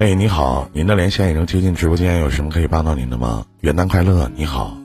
[0.00, 3.44] 哎，你好，您的连线已经接进直播间，有什么可以帮到您的吗？
[3.62, 4.76] 元旦快乐，你好。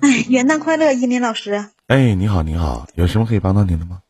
[0.00, 1.70] 哎，元旦快乐，依林老师。
[1.86, 4.02] 哎，你好，你好，有什么可以帮到您的吗？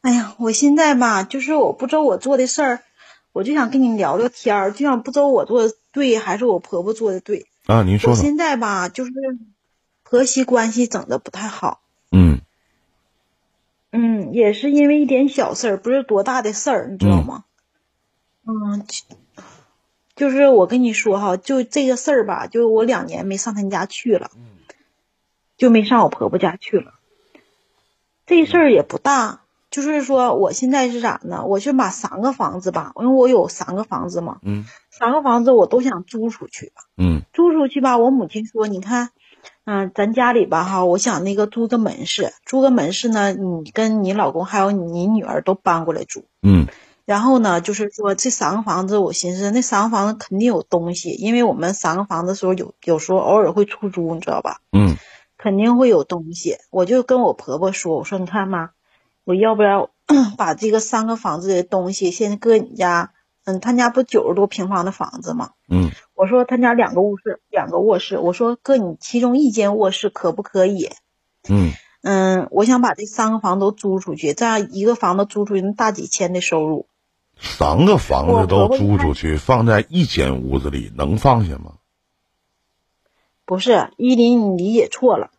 [0.00, 2.82] 哎呀，我现在吧，就是我不知道我做的事儿，
[3.30, 7.46] 我就想跟你聊聊天儿，就想不知道我做的对还是我婆婆做的对。
[7.66, 9.12] 啊，您说现在吧，就是
[10.02, 11.82] 婆媳关系整的不太好。
[12.10, 12.40] 嗯。
[13.94, 17.44] 嗯，也是因为一点小事儿，不是多大的事儿，你知道吗？
[18.46, 18.86] 嗯，
[20.16, 24.30] 就是我跟你说哈，就这个事儿吧，就我两年没上他家去了，
[25.58, 26.94] 就没上我婆婆家去了。
[28.24, 31.44] 这事儿也不大，就是说我现在是咋呢？
[31.44, 37.98] 我就把三个房子吧，因为我有三个房子嘛，嗯，三个房子我都想租出去，嗯，租出去吧。
[37.98, 39.10] 我母亲说，你看。
[39.64, 46.24] 嗯，咱家里吧哈，我想那个租个门市，租个门市呢，你跟你老公还有你女儿都搬过来住。
[46.42, 46.66] 嗯，
[47.04, 54.58] 然后呢，就是说这三个房子，我寻思那三个房子肯定有东西，因为我们三个房子时候有有时候偶尔会出租，你知道吧？
[54.72, 54.96] 嗯，
[55.38, 56.56] 肯定会有东西。
[56.70, 58.70] 我就跟我婆婆说，我说你看妈，
[59.24, 59.90] 我要不要
[60.36, 63.12] 把这个三个房子的东西先搁你家？
[63.44, 65.50] 嗯，他家不九十多平方的房子吗？
[65.68, 65.90] 嗯，
[66.22, 70.88] 我说他家两个卧室，两个卧室，我说哥你其中一间卧室可不可以？
[71.48, 76.86] 嗯嗯，我想把这三个房都租出去，这样一个房子租出去能大几千的收入。
[77.40, 81.78] 三个房子都租出去，放在一间屋子里能放下吗？
[83.44, 85.32] 不是，依林，你理解错了。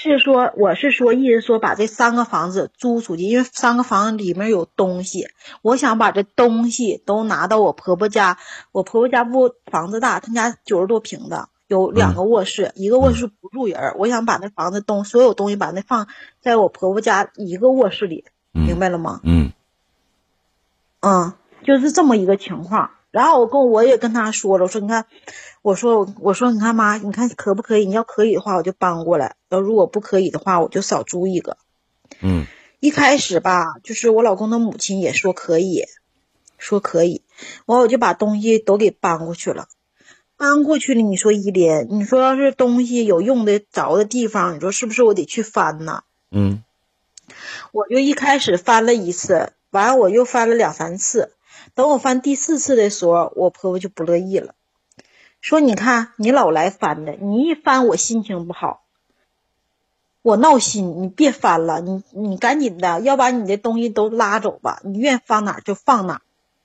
[0.00, 5.26] 是说，我是说，意思说把这三个房子租出去，因为三个房子里面有东西，
[5.60, 8.38] 我想把这东西都拿到我婆婆家。
[8.70, 13.96] 我婆婆家不房子大，她家九十多平的，有两个卧室，一个卧室不住人。
[13.98, 16.06] 我想把那房子东所有东西把那放
[16.40, 19.20] 在我婆婆家一个卧室里，明白了吗？
[19.24, 19.50] 嗯，
[21.00, 21.32] 嗯，
[21.64, 22.92] 就是这么一个情况。
[23.10, 25.06] 然后我跟我也跟他说了，我说你看。
[25.60, 27.84] 我说我说你看妈，你看可不可以？
[27.84, 31.58] 你要可以的话，我就搬过来；要如果不可以的话，我就少租一个。
[32.20, 32.46] 嗯，
[32.78, 35.84] 一开始吧，就是我老公的母亲也说可以，
[36.56, 37.22] 说可以，
[37.66, 39.66] 完我就把东西都给搬过去了。
[40.38, 46.04] 搬过去了，你说依莲，你说要是东西有用的着的地方，你说是不是我得去翻呢？
[46.30, 46.62] 嗯，
[47.72, 51.32] 我就一开始翻了一次，完了我又翻了两三次，
[51.74, 54.54] 等我翻第四次的时候，我婆婆就不乐意了。
[55.40, 58.82] 说你看你老来翻的，你一翻我心情不好，
[60.22, 61.02] 我闹心。
[61.02, 64.80] 你别翻了，你你赶紧的，要把你的东西都拉走吧。
[64.82, 66.22] 你愿放哪就放哪，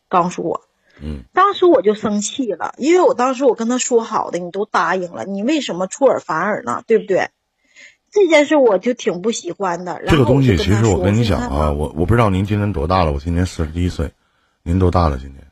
[0.09, 0.61] 告诉我。
[1.01, 1.23] 嗯。
[1.33, 6.83] 当时我就生气了，因为我当时我跟他说好的，你都答应了，你为什么出尔反尔呢？
[6.87, 7.29] 对不对？
[8.11, 10.01] 这件事我就挺不喜欢的。
[10.07, 14.11] 这个东西其实我跟你讲啊，我我不知道您今年多大了，我今年四十一岁，
[14.63, 15.51] 您多大了今年？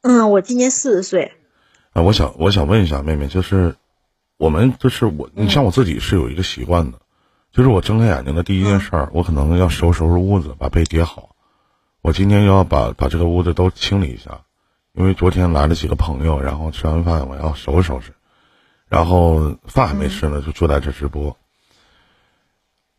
[0.00, 1.32] 嗯，我今年四十岁。
[1.92, 3.76] 啊，我想我想问一下妹妹，就是
[4.36, 7.00] 我们就是我，你像我自己是有一个习惯的，
[7.52, 11.36] 就是我睁开眼睛的第一件事儿，我可能要收拾收拾屋子，把被叠好。
[12.00, 14.42] 我今天要把把这个屋子都清理一下，
[14.92, 18.12] 因为昨天来了几个朋友，然后吃完饭我要收拾收拾，
[18.88, 21.36] 然后饭还没吃呢，就坐在这直播。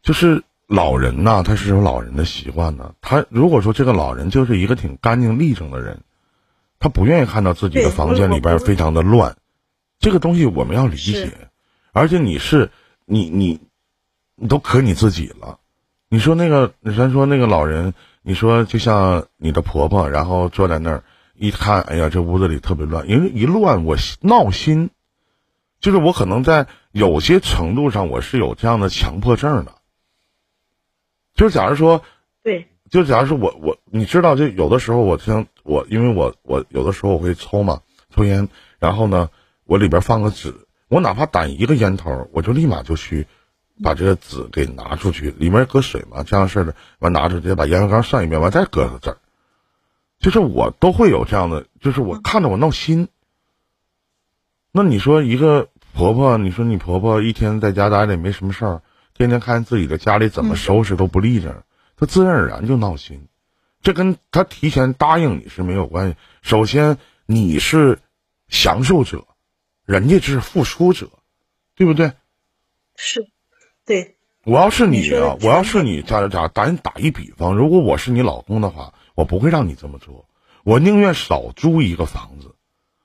[0.01, 6.01] 就是老人呐，他是有老人的习惯的，他如果说这个老人就是一个挺干净利整的人。
[6.77, 9.37] 他不愿意看到自己的房间里边非常的乱，
[9.97, 11.31] 这个东西我们要理解。
[11.93, 12.69] 而且你是
[13.05, 13.61] 你你
[14.35, 15.59] 你都可你自己了。
[16.09, 21.03] 你说那个，咱说那个老人，你说就像你的婆婆，然后坐在那儿
[21.33, 24.91] 一看，哎呀，这屋子里特别乱，因为一乱我闹心。
[25.79, 29.71] 就是我可能在有些程度上我是有这样的强迫症的。
[31.35, 32.01] 就是假如说，
[32.41, 35.46] 对，就假如说我我你知道，就有的时候我像。
[35.68, 37.81] 我因为我我有的时候我会抽嘛，
[38.12, 39.31] 抽烟，然后呢，
[39.63, 40.53] 我里边放个纸，
[40.90, 43.25] 我哪怕掸一个烟头，我就立马就去
[43.84, 49.18] 把这个纸给拿出去，里面搁水嘛，这样式的，完拿出去把烟灰缸上一遍，完再搁个这儿，
[50.19, 53.07] 就是我都会有这样的，就是我看着我闹心。
[54.71, 58.81] 那你说一个婆婆，你说你婆婆一天在家待着也没什么事儿，
[59.17, 61.63] 天天看自己的家里怎么收拾都不利整，
[61.95, 63.27] 他自然而然就闹心。
[63.81, 66.15] 这跟他提前答应你是没有关系。
[66.41, 68.00] 首先，你是
[68.50, 69.25] 享受者，
[69.85, 71.09] 人家是付出者，
[71.75, 72.12] 对不对？
[72.97, 73.29] 是，
[73.85, 74.17] 对。
[74.44, 80.27] 我要是你啊，我要是你，咋咋咱打一比方，如果我是你老公的话，我不会让你这么做。
[80.63, 82.53] 我宁愿少租一个房子，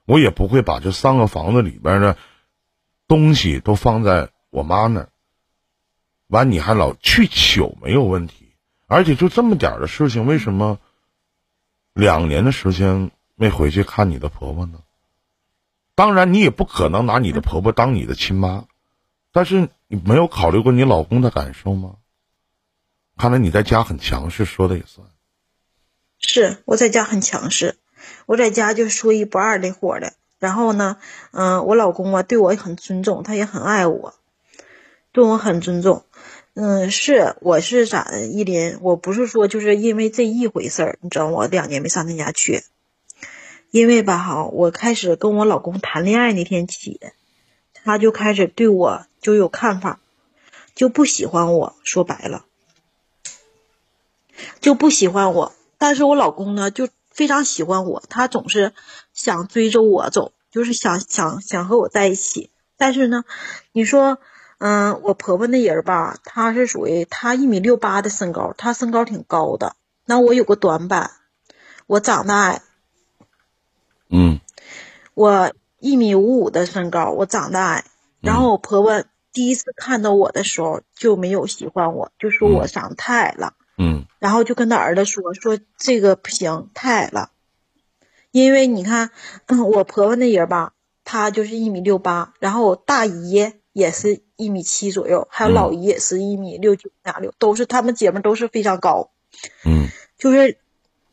[0.06, 2.16] 我也不会把这三个房子里边的
[3.06, 5.08] 东西都放在我妈那儿。
[6.30, 8.54] 完，你还老去求没有问题。
[8.86, 10.78] 而且就这么点儿的事情，为什么
[11.92, 14.80] 两年的时间没回去看你的婆婆呢？
[15.94, 18.64] 当然，你也不可能拿你的婆婆当你的亲妈，
[19.32, 21.96] 但是你没有考虑过你老公的感受吗？
[23.18, 25.06] 看来你在家很强势，说的也算。
[26.18, 27.76] 是我在家很强势，
[28.26, 30.14] 我在家就说一不二那伙的。
[30.38, 30.96] 然后呢，
[31.32, 34.14] 嗯，我老公啊对我很尊重，他也很爱我，
[35.12, 36.06] 对我很尊重。
[36.54, 38.26] 嗯，是我是咋的？
[38.26, 42.64] 依林，我不是说就是因为这一回事儿，你知道我两年没上他家去，
[43.70, 47.00] 因为吧哈，我开始跟我老公谈恋爱那天起，
[47.72, 50.00] 他就开始对我就有看法，
[50.74, 52.44] 就不喜欢我，说白了，
[54.60, 55.52] 就不喜欢我。
[55.78, 58.74] 但是我老公呢，就非常喜欢我，他总是
[59.14, 62.50] 想追着我走，就是想想想和我在一起。
[62.76, 63.22] 但是呢，
[63.70, 64.18] 你说。
[64.60, 69.74] 嗯，我婆婆那人吧，她是属于她一米六八的身高，她身高挺高的。
[70.04, 71.12] 那我有个短板，
[71.86, 72.60] 我长得矮。
[74.10, 74.38] 嗯，
[75.14, 77.86] 我一米五五的身高，我长得矮。
[78.20, 79.02] 然后我婆婆
[79.32, 83.54] 第一次看到我的时候就没有喜欢我，就说我长得太矮了。
[83.78, 87.30] 嗯，然后就跟他儿子说说这个不行，太矮了。
[88.30, 89.10] 因为你看，
[89.72, 93.54] 我婆婆那人吧，她就是一米六八，然后我大姨。
[93.80, 99.10] 也是一米七左右，还有老姨也是一米六九俩六，都是他们姐妹都是非常高。
[99.64, 99.88] 嗯，
[100.18, 100.58] 就是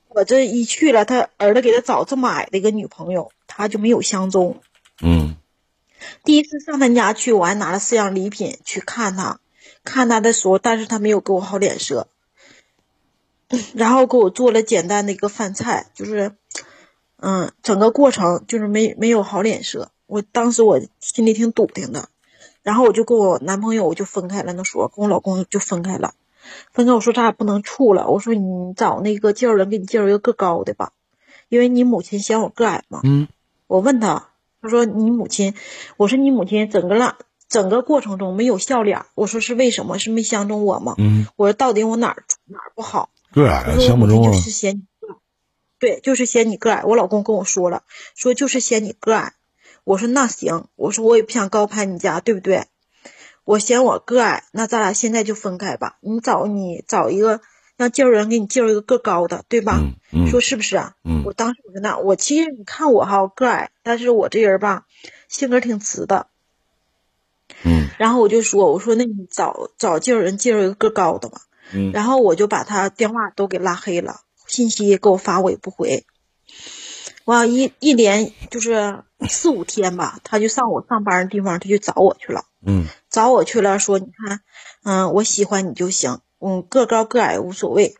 [0.10, 4.62] 我这一去了，他儿子给他找这么矮的一个女朋友，他就没有相中。
[5.02, 5.36] 嗯，
[6.24, 9.40] 第一次上他家去，我还拿了四样礼品去看他，
[9.84, 12.08] 看他的时候，但是他没有给我好脸色，
[13.74, 16.36] 然后给我做了简单的一个饭菜，就是，
[17.18, 22.10] 嗯，整个过程就是没没有好脸色，我当时我心里挺笃定的。
[22.68, 26.16] 然后我就跟我男朋友我就分开了，那时候跟我老公就分开了，
[26.74, 30.92] 分开我说咱俩不能处了，我说你找那个介绍人给你介绍一个个高的吧，
[31.48, 33.00] 因为你母亲嫌我个矮嘛。
[33.06, 33.30] 嗯。
[33.68, 34.32] 我问他，
[34.62, 35.54] 他说你母亲，
[35.96, 37.16] 我说你母亲整个那
[37.48, 39.98] 整个过程中没有笑脸，我说是为什么？
[39.98, 40.96] 是没相中我吗？
[40.98, 41.26] 嗯。
[41.38, 43.12] 我说到底我哪儿哪儿不好？
[43.32, 44.34] 个矮相不中啊。
[44.34, 44.82] 就是嫌你
[45.80, 46.84] 对，就是嫌你个矮。
[46.84, 47.84] 我老公跟我说了，
[48.14, 49.36] 说就是嫌你个矮。
[49.88, 52.66] 我说那行，我说我也不想高攀你家，对不对？
[53.46, 55.98] 我嫌我个矮，那咱俩现在就分开吧。
[56.02, 57.40] 你找你找一个
[57.78, 59.80] 让介绍人给你介绍一个个高的，对吧？
[60.30, 60.96] 说是不是啊？
[61.24, 64.86] 我当时我说那我其实你看我哈个矮，但是我这人吧
[65.30, 66.28] 性格挺直的。
[67.64, 67.88] 嗯。
[67.98, 71.40] 然后我就说我说那你找找介绍人介绍一个个高的吧。
[71.72, 71.94] 嗯。
[71.94, 76.06] 然后我就把他电话都给拉黑了，信息给我发我也不回。
[77.28, 82.46] 我一一连就是四五天吧，他就上我上班的地方，他就找我去了。
[82.66, 84.40] 嗯，找我去了，说你看，
[84.84, 87.98] 嗯，我喜欢你就行，嗯，个高个矮无所谓，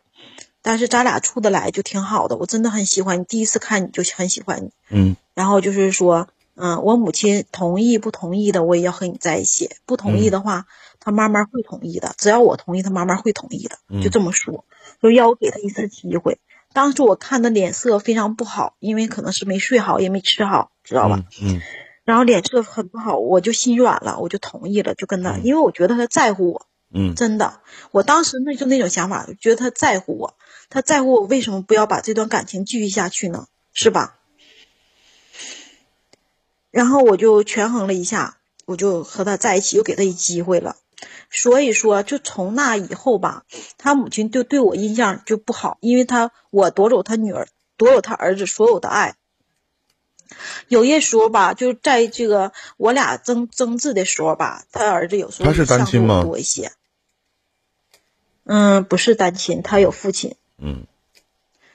[0.62, 2.36] 但是咱俩处得来就挺好的。
[2.36, 4.70] 我真的很喜欢你，第一次看你就很喜欢你。
[4.88, 9.68] 嗯，然后就是说，嗯，我母亲同意不同意的，我也要和你在一起。
[9.84, 10.64] 不同意的话，
[11.00, 12.14] 他慢慢会同意的。
[12.16, 13.76] 只要我同意，他慢慢会同意的。
[14.02, 14.64] 就这么说，
[15.02, 16.38] 就要我给他一次机会。
[16.72, 21.24] 当时我看的脸色非常不好，因为可能是没睡好，也没吃好，知道吧？
[21.42, 21.60] 嗯。
[22.04, 26.66] 然后脸色很不好，我就心软了，我就同意了，就跟他，因为我觉得他在乎我。
[26.92, 27.14] 嗯。
[27.14, 27.60] 真的，
[27.90, 30.34] 我当时那就那种想法，觉得他在乎我，
[30.70, 33.46] 他在乎我，为什么不要把这段感情继续下去呢？
[33.72, 34.16] 是吧？
[36.70, 40.76] 然后我就权衡了一下，我就和他在一起，又给他一机会了。
[41.30, 43.44] 所以说，就从那以后吧，
[43.76, 49.14] 他母亲就对我印象就不好，因为他我夺走他女儿，夺走他儿子所有的爱。
[50.68, 56.22] 有些时候吧，就在这个我俩争争执的时候吧，他儿子有时候他是单亲吗？
[56.22, 56.72] 多一些。
[58.44, 60.34] 嗯，不是单亲，他有父亲。
[60.56, 60.86] 嗯。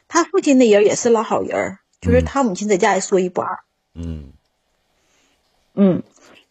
[0.08, 3.60] 他父亲那人也是老好人，就是他母亲在家也说一不二。
[3.94, 4.34] 嗯。
[5.76, 6.02] 嗯，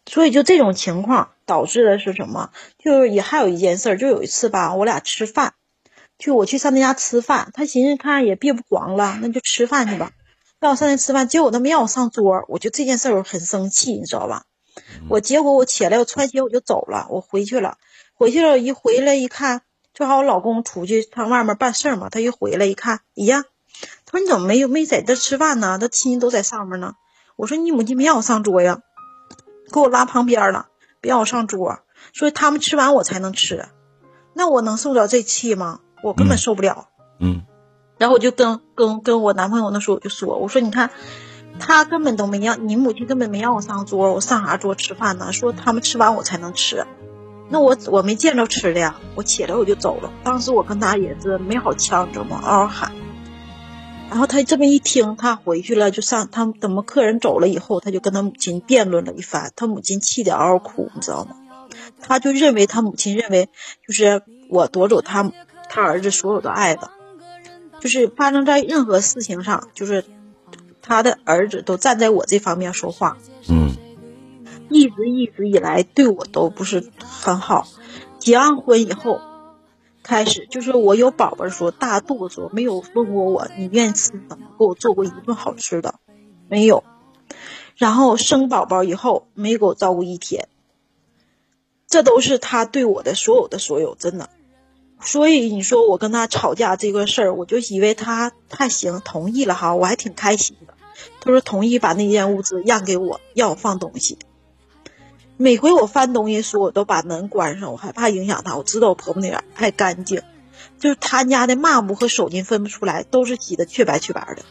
[0.05, 1.32] 所以就这种情况。
[1.45, 2.51] 导致的是什么？
[2.77, 5.53] 就是也还有一件事，就有一次吧，我俩吃饭，
[6.17, 10.11] 就我去上他家吃饭，他寻思看也别不黄了，那就吃饭去吧，
[10.59, 14.43] 让我上那吃饭，结果他没让我上桌，我就这件事我很生气，你知道吧？
[15.09, 17.77] 我结果我起来，我穿鞋我就走了，我回去了，
[18.13, 19.61] 回去了，一回来一看，
[19.93, 23.43] 正好我老公出去上外面办事嘛，他一回来一看，哎呀，
[24.05, 25.77] 他说你怎么没有没在这吃饭呢？
[25.79, 26.95] 他亲戚都在上面呢。
[27.35, 28.81] 我说你母亲没让我上桌呀，
[29.71, 30.67] 给我拉旁边了。
[31.03, 31.79] 别让我上桌，
[32.13, 33.65] 所以他们吃完我才能吃，
[34.33, 35.81] 那我能受得了这气吗？
[36.01, 36.87] 我根本受不了。
[37.19, 37.41] 嗯，
[37.97, 40.91] 然后我就跟跟跟我男朋友那时候我就说，我说你看，
[41.59, 45.33] 他根本都没让你母亲根本没让我上桌，我上啥桌吃饭呢？
[45.33, 46.87] 说他们吃完我才能吃，
[47.49, 50.09] 那我我没见着吃的呀，我起来我就走了。
[50.23, 52.39] 当时我跟他也是没好呛，知道吗？
[52.41, 52.93] 嗷嗷喊。
[54.09, 61.35] 然后他这么一听，他回去了，就上他等么客人走了以后，他就跟他母亲辩论了一番，他母亲气得嗷嗷哭，你知道吗？
[61.99, 63.49] 他就认为他母亲认为
[63.87, 65.31] 就是我夺走他
[65.69, 66.91] 他儿子所有的爱了，
[67.79, 70.05] 就是发生在任何事情上，就是
[70.81, 73.17] 他的儿子都站在我这方面说话，
[73.49, 73.75] 嗯
[74.69, 77.67] 一直一直以来对我都不是很好。
[78.19, 79.21] 结完婚以后，
[80.03, 85.95] 开始就是我有宝宝的时候，大肚子没有问过我你愿意吃什么，给我做过一顿好吃的，
[86.49, 86.83] 没有。
[87.75, 90.47] 然后生宝宝以后没给我照顾一天，
[91.87, 94.29] 这都是他对我的所有的所有，真的。
[94.99, 100.73] 所以你说我跟他吵架这个事儿，我就以为他还行，同意了哈，我还挺开心的。
[101.21, 104.17] 他说同意把那间屋子让给我，让我放东西。
[105.37, 108.55] 每回我翻东西时，我都把门关上，我害怕影响他。
[108.55, 110.21] 我知道我婆婆那边爱干净，
[110.79, 114.43] 就是他家的抹布和手巾分不出来，都是洗的雀白雀白的。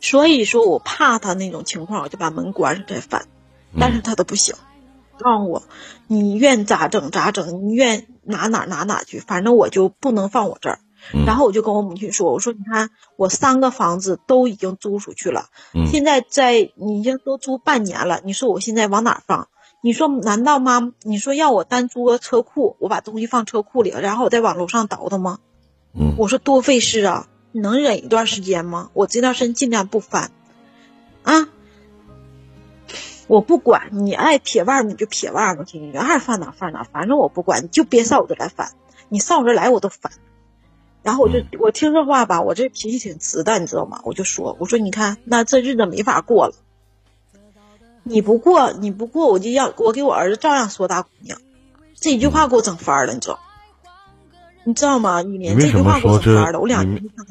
[0.00, 3.26] 所以说我怕他那种情况，我就把门关上再翻，
[3.78, 4.54] 但是他都不行，
[5.18, 5.62] 告诉我
[6.06, 10.78] 你愿咋整咋整，你愿拿哪拿哪去，反正我就不能放我这儿。
[11.14, 19.48] 嗯然后我就跟我母亲说：“我说你看，我三个房子都已经租出去了，嗯现在在你已经都租半年了，你说我现在往哪放？
[19.82, 25.38] 你说难道妈，你说要我单租个车库，我把东西放车库里，然后我再往楼上倒腾吗？
[25.94, 27.26] 嗯我说多费事啊！
[27.52, 28.90] 你能忍一段时间吗？
[28.92, 30.30] 我这段时间尽量不翻，
[31.22, 31.48] 啊，
[33.26, 38.70] 我不管你爱撇外面你就撇外面去，你爱放哪放哪，反正我不管，你就别上我这来翻，
[39.08, 40.12] 你上我这来我都翻。
[41.02, 44.00] 然后我就嗯我听这话吧，我这脾气挺直的，你知道吗？
[44.04, 46.54] 我就说，我说你看，那这日子没法过了。
[48.02, 51.38] 你不过，你不过，我就要我给我儿子照样说大姑娘，
[51.94, 53.38] 这一句话给我整翻了，你知道？
[54.64, 55.22] 你知道吗？
[55.22, 57.26] 你为什么这句话给我翻了，我两你天没看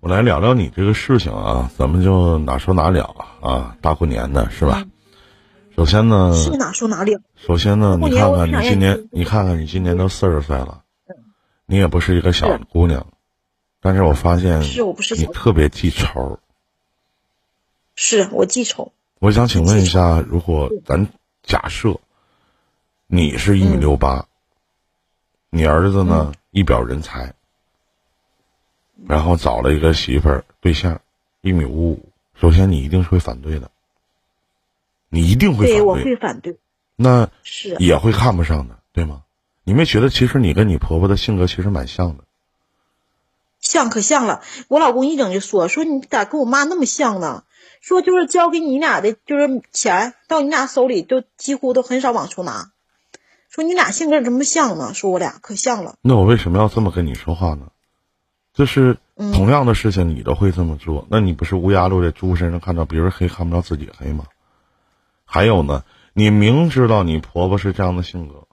[0.00, 4.84] 我来聊聊你这个事情啊，咱们就哪说哪了啊，大过年的是吧？
[5.74, 7.16] 首先呢，是哪说哪里？
[7.34, 10.82] 首先呢，你看看你今年你，看看你今年都四十岁了，
[11.66, 13.06] 你也不是一个小姑娘，
[13.84, 16.40] 但是我发现是我不是你特别记仇。
[17.94, 21.06] 是我记仇，我想请问一下，如果咱
[21.42, 22.00] 假设
[23.06, 24.26] 你是一米嗯六八，
[25.50, 27.34] 你儿子呢一表人才，
[29.06, 31.02] 然后找了一个媳妇儿对象
[31.42, 33.70] 一米五五，首先你一定是会反对的，
[35.10, 36.56] 你一定会对我反对，会反对，
[36.96, 39.24] 那是也会看不上的，对吗？
[39.62, 42.24] 你没觉得其实你跟你婆婆的性格其实蛮像的？
[43.64, 44.42] 像可像了。
[44.68, 47.42] 我老公一整就说说你咋跟我妈那么像呢？
[47.80, 52.70] 说就是交给你俩的，就是钱到你俩手里都几乎都很少往出拿。
[53.50, 54.92] 说你俩性格怎么像呢？
[54.94, 55.96] 说我俩可像了。
[56.02, 57.68] 那我为什么要这么跟你说话呢？
[58.52, 64.26] 就是嗯同样的事情你都会这么做，那你不是乌鸦落在猪身上看到别人黑看不着自己黑吗？
[65.24, 68.46] 还有呢，你明知道你婆婆是这样的性格，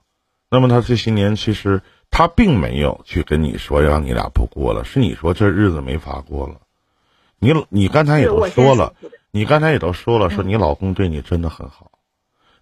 [0.50, 6.60] 那么她这些年其实她并没有去跟你说让你俩不过了，是你说这日子没法过了。
[7.38, 8.94] 你你刚才也都说了，
[9.32, 11.90] 你刚才也都说了，说你老公对你真的很好，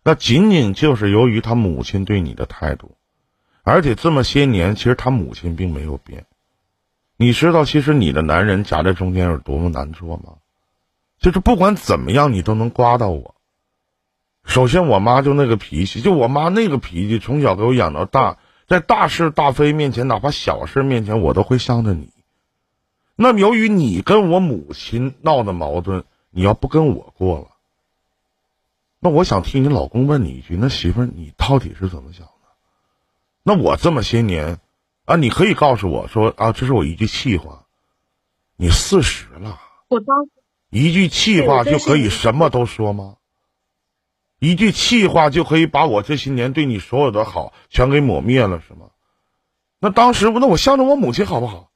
[0.03, 2.97] 那仅仅就是由于他母亲对你的态度，
[3.63, 6.25] 而且这么些年，其实他母亲并没有变。
[7.17, 10.37] 你知道，其实你的男人夹在中间有多么难做吗？
[11.19, 13.35] 就是不管怎么样，你都能刮到我。
[14.45, 18.39] 首先，我妈就那个脾气，就我妈那个脾气，从小给我养到大，
[18.71, 22.09] 在大是大非面前，哪怕小事面前，我都会向着你。
[23.17, 27.49] 那么，由于你跟我母亲闹的矛盾，你要不跟我过了，
[29.01, 32.33] 那我想替你老公问你一句：那媳妇儿，你到底是怎么想的？
[33.43, 34.61] 那我这么些年，
[35.05, 37.65] 啊，你可以告诉我说啊，这是我一句气话。
[38.55, 39.59] 你四十了，
[39.89, 40.17] 我当
[40.71, 43.17] 一句气话就可以什么都说吗？
[44.41, 48.87] 一句气话就可以把我这些年对你所有的好全给抹灭了，是吗？
[49.79, 51.71] 那当时那我向着我母亲好不好？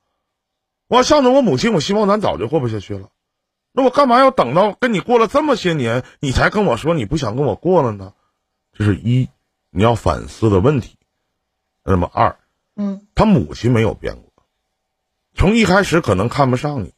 [0.89, 3.11] 我要向着我母亲，我希望咱早就过不下去了。
[3.73, 8.13] 那我干嘛要等到跟你过了这么些年，你才跟我说你不想跟我过了呢？
[8.73, 9.29] 这是一
[9.71, 10.97] 你要反思的问题。
[11.83, 12.37] 那么二，
[12.77, 14.33] 嗯他母亲没有变过，
[15.35, 16.93] 从一开始可能看不上你。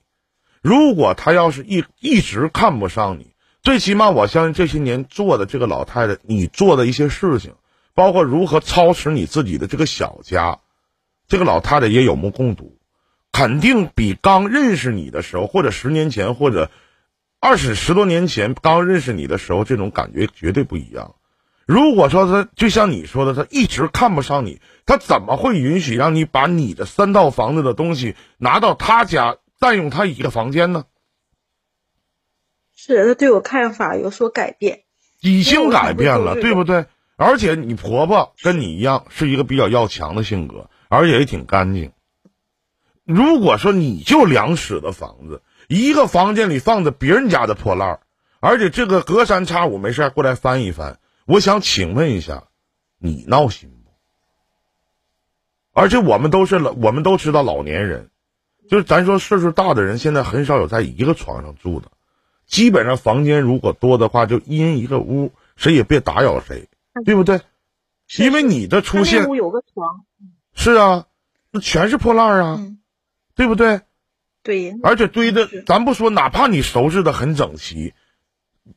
[0.62, 3.35] 如果他要是一一直看不上你，
[3.66, 7.54] 最起码我相信这些年做的这个老太太，你做的一些事情，
[7.94, 10.60] 包括如何操持你自己的这个小家，
[11.26, 12.78] 这个老太太也有目共睹，
[13.32, 16.70] 肯定比刚认识你的时候，或者十年前，或者
[17.40, 21.16] 二十十多年前刚认识你的时候，这种感觉绝对不一样。
[21.66, 30.84] 如果说他就像你说的，他一直看不上你，他怎么会允许让你把你的三套房子的东西拿到他家占用他一个房间呢？
[32.94, 34.84] 是他对我看法有所改变，
[35.20, 36.86] 已经改变了，对不对？
[37.16, 41.92] 而且你婆婆跟你一样，是一个比较要强的性格，而且也挺干净。
[43.04, 48.00] 如果说你就两室的房子，一个房间里放着别人家的破烂儿，
[48.40, 52.44] 而且这个隔三差五没事儿过来翻一翻，我想请问一下，
[52.98, 53.90] 你闹心不？
[55.72, 58.10] 而且我们都是老，我们都知道老年人，
[58.68, 61.90] 就是咱说岁数大的人，现在很少有在一个床上住的，
[62.46, 66.68] 基本上房间如果多的话，就一人一个屋，谁也别打扰谁，
[67.04, 67.40] 对不对？
[68.18, 70.04] 因为你的出现屋有个床，
[70.54, 71.06] 是啊，
[71.50, 72.78] 那全是破烂啊，嗯，
[73.34, 73.80] 对不对？
[74.44, 77.94] 对，而且堆的，咱不说，哪怕你收拾的很整齐，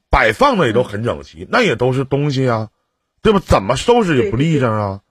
[0.10, 2.70] 摆放的也都很整齐，那也都是东西啊，
[3.22, 3.40] 对吧？
[3.40, 5.02] 怎么收拾也不立正啊，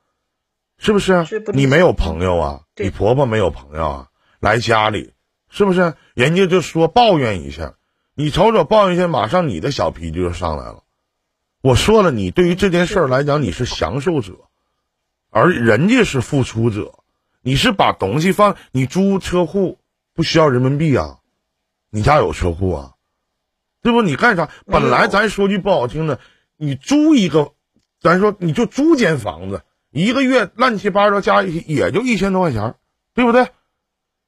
[0.79, 1.25] 是不是？
[1.27, 4.09] 是不你没有朋友啊，你婆婆没有朋友啊，
[4.41, 5.13] 来家里，
[5.49, 5.95] 是不是？
[6.15, 7.75] 人家就说抱怨一下，
[8.21, 10.83] 你瞅瞅抱怨一下，马上你的小脾气就上来了。
[11.61, 14.33] 我说了，你对于这件事儿来讲，你是享受者，
[15.31, 16.99] 而人家是付出者。
[17.43, 19.79] 你是把东西放，你租车库
[20.15, 21.21] 不需要人民币啊？
[21.91, 22.95] 你家有车库啊？
[23.83, 24.03] 对不？
[24.03, 24.51] 你干啥？
[24.67, 26.19] 本来咱说句不好听的，
[26.57, 27.53] 你租一个，
[28.01, 32.77] 咱说你就租间房子，一个月乱七八糟加一起也就一千多块钱儿，
[33.15, 33.47] 对不对？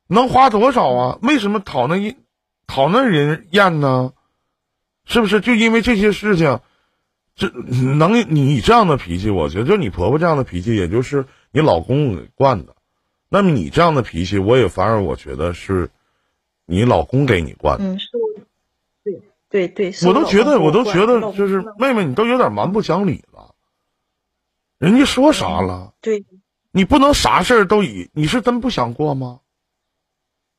[0.06, 1.18] 能花多少啊？
[1.22, 2.16] 为什么讨那一
[2.70, 4.12] 讨那人厌呢？
[5.04, 6.60] 是不是就因为这些事情？
[7.34, 12.76] 这能你这样的脾气，我觉得就你婆婆这样的脾气，也就是你老公给惯的。
[13.28, 15.90] 那么你这样的脾气，我也反而我觉得是
[16.64, 17.84] 你老公给你惯的。
[17.84, 18.42] 嗯，是我，
[19.02, 23.54] 对对对，是我都觉得，我都觉得，就是妹妹，你都有点蛮不讲理了。
[24.78, 25.94] 人家说啥了？
[26.00, 26.24] 对，
[26.70, 29.40] 你不能啥事儿都以你是真不想过吗？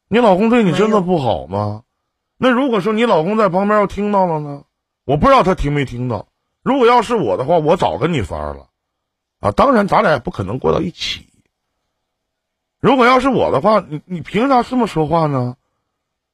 [0.08, 1.84] 你老公对你真的不好吗？
[2.44, 4.64] 那如果说你老公在旁边要听到了呢？
[5.06, 6.28] 我不知道他听没听到。
[6.64, 8.70] 如果要是我的话，我早跟你翻了，
[9.42, 11.28] 啊，当然咱俩也不可能过到一起。
[12.80, 15.56] 如果要是我的话，你你凭啥这么说话呢？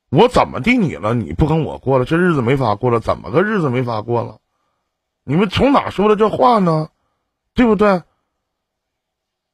[0.10, 1.14] 我怎么地你了？
[1.14, 4.38] 你不跟我过了，这日子没法过了，怎么个日子没法过了？
[5.26, 6.88] 你们从哪说的这话呢？
[7.54, 8.02] 对不对？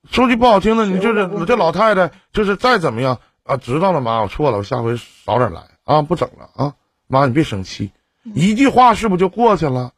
[0.08, 6.76] 说句不好听的，你就是是我老公这老太太，就是再怎么样啊，知道了妈，我错了，我下回早点来啊，不整了啊，
[7.08, 7.91] 妈你别生气，
[8.24, 9.93] 一句话是不是就过去了？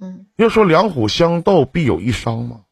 [0.00, 2.62] 嗯，要说两虎相斗必有一伤嘛？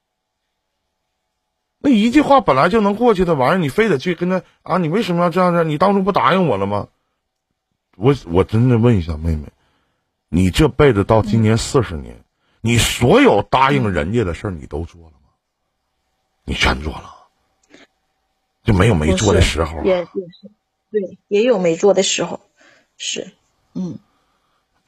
[1.78, 4.78] 那一句话本来就能过去的玩意儿，你非得去跟他啊？
[4.78, 5.64] 你为什么要这样子？
[5.64, 6.88] 你当初不答应我了吗？
[7.96, 9.52] 我我真的问一下妹妹，
[10.28, 12.24] 你这辈子到今年四十年，
[12.61, 15.28] 你所有答应人家的事儿你都做了吗？
[16.44, 17.14] 你全做了，
[18.64, 20.50] 就没有没做的时候啊、也也是，
[20.94, 22.40] 对，也有没做的时候，
[22.96, 23.33] 是，
[23.74, 23.98] 嗯，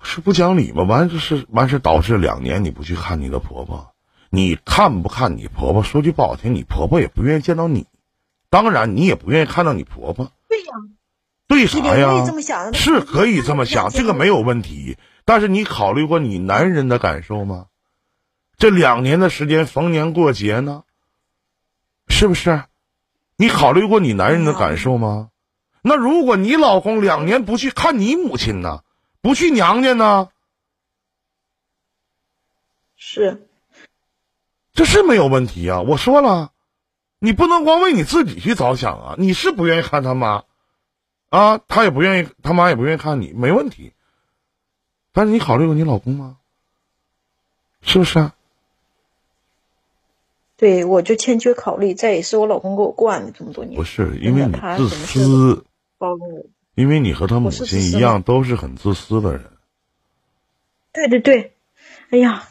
[0.01, 0.85] 是不讲理吗？
[0.85, 3.93] 完就是完事导致两年你不去看你的婆婆，
[4.31, 5.83] 你看不看你婆婆？
[5.83, 7.89] 说句不好听，你婆婆也不愿意见到你，
[8.51, 10.31] 当然你也不愿意看到你婆婆。
[10.49, 10.67] 对呀，
[11.49, 12.41] 对啥你别呀这么？
[12.41, 14.97] 想，是可以这么想，这个没有问题。
[15.25, 17.67] 但是你考虑过你男人的感受吗？
[18.57, 20.85] 这两年的时间，逢年过节呢，
[22.07, 22.63] 是不是？
[23.37, 25.31] 你考虑过你男人的感受吗？
[25.89, 28.83] 那如果你老公两年不去看你母亲呢，
[29.21, 30.31] 不去娘家呢，
[32.97, 33.47] 是，
[34.73, 35.83] 这是没有问题啊！
[35.83, 36.51] 我说了，
[37.21, 39.15] 你不能光为你自己去着想啊！
[39.17, 40.43] 你是不愿意看他妈，
[41.29, 43.93] 啊，他也不愿意，他妈也不愿意看你，没问题。
[45.13, 46.39] 但是你考虑过你老公吗？
[47.83, 48.35] 是不是啊？
[50.57, 55.65] 对我就欠缺考虑，这也是我老公给我惯的这么多年不，是，因为你自私，
[55.99, 56.47] 包容我。
[56.75, 59.45] 因为你和他母亲一样，都是很自私的人。
[60.93, 61.55] 对对对，
[62.11, 62.49] 哎呀，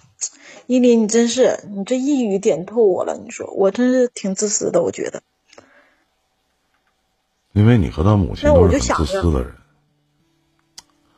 [0.67, 3.17] 依林，你真是，你这一语点透我了。
[3.17, 5.21] 你说我真是挺自私的，我觉得。
[7.53, 9.53] 因为你和他母亲那我都是很就想着自私的人。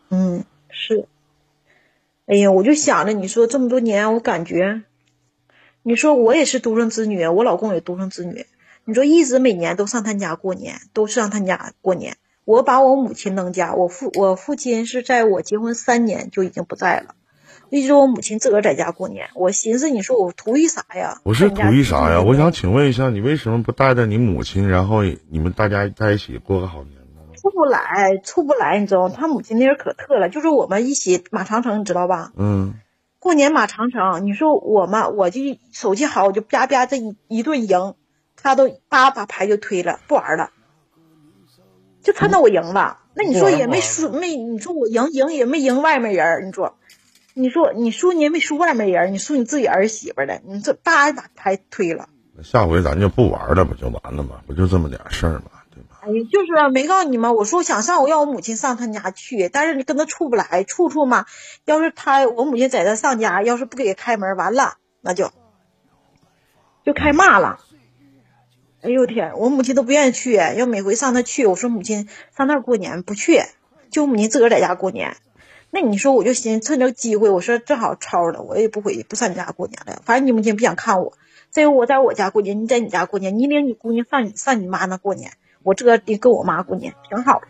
[0.09, 1.07] 嗯，是。
[2.25, 4.83] 哎呀，我就想着你说这么多年，我感觉，
[5.81, 8.45] 你说我也是独生子女，我老公也独生子女。
[8.87, 12.15] 你说一直每年都上他家过年，都上他家过年。
[12.45, 17.15] 我把我母亲扔家，我父我父亲是在我结婚三年就已经不在了，
[17.69, 19.27] 一直我母亲自个儿在家过年。
[19.35, 21.19] 我寻思，你说我图一啥呀？
[21.23, 22.21] 我是图一啥呀？
[22.21, 22.61] 我想请。
[22.61, 27.35] 请问一下，你为什么不带着你母亲，然后你们大家在一起过个好年呢？
[27.35, 29.13] 处不来，出不来，你知道吗？
[29.13, 32.31] 他母亲那人可特了，就是我们一起马长城，你知道吧？
[32.37, 32.75] 嗯，
[33.19, 35.41] 过年马长城，你说我嘛，我就
[35.73, 37.95] 手气好，我就啪啪这一一顿赢，
[38.47, 40.51] 他都叭把牌就推了，不玩了，
[42.01, 42.99] 就看到我赢了。
[43.13, 46.77] 那你说也没输，没你说我赢赢也没赢外面人，你说，
[47.33, 52.07] 你说你输你也没输外面人，你输你自己儿媳妇的，你这叭把牌推了。
[52.41, 54.37] 下回咱就不玩了，不就完了吗？
[54.47, 55.51] 不就这么点事儿吗？
[55.69, 55.99] 对吧？
[56.03, 57.33] 哎呀，就是没告诉你吗？
[57.33, 61.25] 我说想上，我要我母亲上他家去，但是你跟他处不来，处处嘛。
[61.65, 65.31] 要是他我母亲在他上家，要是不给开门，完了那就
[66.85, 67.59] 就开骂了。
[68.87, 73.41] 哎呦天，我母亲都不愿意去，要每回上那去，我说母亲上那儿过年不去，
[73.91, 75.17] 就我母亲自个儿在家过年。
[75.71, 80.01] 那你说我就寻思趁这个机会，我说正好超了，我也不回不上你家过年了。
[80.05, 81.11] 反正你母亲不想看我。
[81.51, 85.31] 这回我在我家过年，你在你家过年，你领你姑娘上你上你妈那过年，
[85.63, 87.47] 我这个得跟我妈过年，挺好的。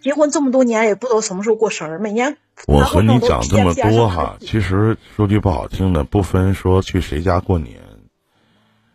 [0.00, 2.36] 结婚这么多年，也不知道什么时候过生日，每年。
[2.68, 7.80] 我和你讲这么多哈，其实说句不好听的，不分说去谁家过年。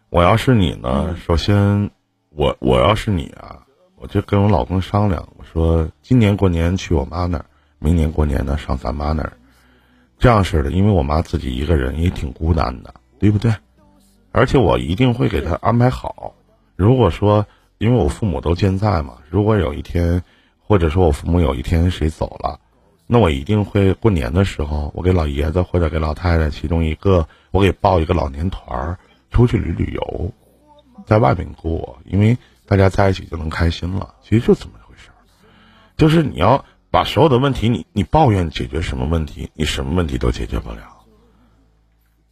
[0.09, 1.89] 我要是你呢，首先，
[2.29, 3.65] 我我要是你啊，
[3.95, 7.45] 我就跟我老公商量，我说今年过年去我妈那儿，
[7.79, 9.33] 明年过年呢上咱妈那儿，
[10.17, 13.53] 这样式的，因为我妈自己一个人也挺孤单的，对不对？
[14.31, 16.33] 而且我一定会给她安排好。
[16.75, 17.45] 如果说，
[17.77, 20.23] 因为我父母都健在嘛，如果有一天，
[20.59, 22.59] 或者说我父母有一天谁走了，
[23.07, 28.97] 那我一定会过年的时候，我给老爷子或者给老太太其中一个，我给报一个老年团儿
[29.35, 30.31] 出去旅旅游，
[31.05, 34.15] 在外面过，因为大家在一起就能开心了。
[34.23, 35.19] 其实就这么回事儿，
[35.97, 41.03] 就是你要把所有的问题，你你抱怨解决什么问题，你什么问题都解决不了。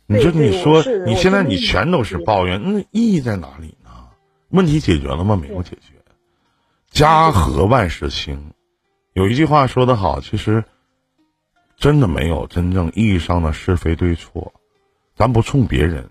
[0.06, 3.90] 你就你说，你现在你全都是抱怨，那意义在哪里呢？
[4.48, 5.36] 问题解决了吗？
[5.36, 5.94] 没有解决。
[6.90, 8.54] 家和万事兴，
[9.12, 10.64] 有一句话说得好，其实
[11.76, 14.54] 真的没有真正意义上的是非对错。
[15.16, 16.10] 咱不冲别人，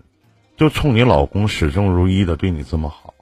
[0.63, 3.13] 就冲你老公始终如一的对你这么好。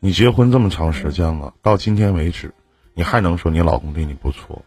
[0.00, 2.52] 你结婚这么长时间了，到今天为止，
[2.92, 4.62] 你还能说你老公对你不错？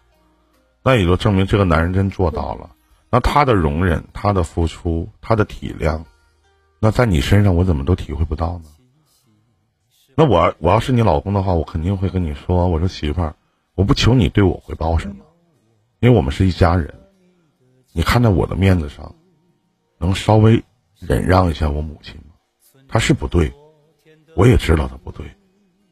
[0.82, 2.72] 那也就证明这个男人真做到了。
[3.12, 6.02] 那他的容忍，他的付出，他的体谅，
[6.80, 8.70] 那在你身上我怎么都体会不到呢？
[10.16, 13.36] 那我我要是你老公的话，我肯定会跟你说，我说媳妇儿，
[13.76, 15.24] 我不求你对我回报什么，
[16.00, 16.92] 因为我们是一家人，
[17.94, 19.14] 你看在我的面子上，
[20.00, 20.64] 能稍微
[21.00, 22.34] 忍让一下我母亲吗？
[22.88, 23.54] 她是不对，
[24.36, 25.36] 我也知道她不对，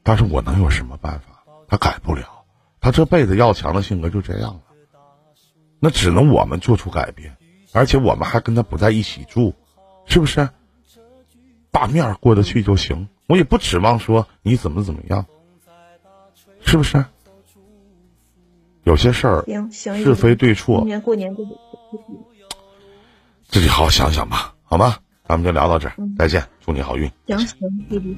[0.03, 1.43] 但是我能有什么办法？
[1.67, 2.43] 她改不了，
[2.79, 4.61] 她这辈子要强的性格就这样了。
[5.79, 7.35] 那只能我们做出改变，
[7.73, 9.53] 而且我们还跟她不在一起住，
[10.05, 10.49] 是不是？
[11.71, 15.25] 大面过得去就行，我也不指望说你怎么怎么样，
[16.61, 17.03] 是不是？
[18.83, 19.45] 有些事儿，
[19.95, 21.35] 是非对错，今年过年
[23.47, 24.95] 自己好好想想吧，好吗？
[25.27, 27.07] 咱们就聊到这儿，再见，祝你好运。
[27.27, 27.55] 行行，
[27.87, 28.17] 弟弟。